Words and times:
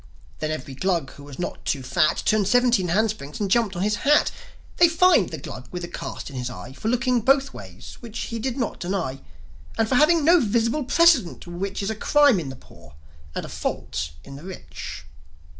Then 0.39 0.49
every 0.49 0.73
Glug 0.73 1.11
who 1.11 1.23
was 1.23 1.37
not 1.37 1.63
too 1.63 1.83
fat 1.83 2.23
Turned 2.25 2.47
seventeen 2.47 2.87
handsprings, 2.87 3.39
and 3.39 3.51
jumped 3.51 3.75
on 3.75 3.83
his 3.83 3.97
hat. 3.97 4.31
They 4.77 4.89
fined 4.89 5.29
the 5.29 5.37
Glug 5.37 5.67
with 5.69 5.83
the 5.83 5.87
cast 5.87 6.27
in 6.31 6.35
his 6.35 6.49
eye 6.49 6.73
For 6.73 6.87
looking 6.87 7.21
both 7.21 7.53
ways 7.53 7.97
which 7.99 8.17
he 8.21 8.39
did 8.39 8.57
not 8.57 8.79
deny 8.79 9.21
And 9.77 9.87
for 9.87 9.93
having 9.93 10.25
no 10.25 10.39
visible 10.39 10.85
precedent, 10.85 11.45
which 11.45 11.83
Is 11.83 11.91
a 11.91 11.95
crime 11.95 12.39
in 12.39 12.49
the 12.49 12.55
poor 12.55 12.95
and 13.35 13.45
a 13.45 13.49
fault 13.49 14.13
in 14.23 14.37
the 14.37 14.43
rich. 14.43 15.05